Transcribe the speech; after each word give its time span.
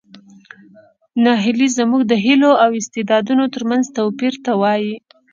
ناهیلي 1.23 1.67
زموږ 1.77 2.01
د 2.07 2.13
هیلو 2.25 2.51
او 2.63 2.69
استعدادونو 2.81 3.43
ترمنځ 3.55 3.83
توپیر 3.97 4.33
ته 4.45 4.51
وایي. 4.61 4.95